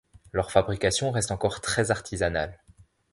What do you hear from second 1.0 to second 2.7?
reste encore très artisanale.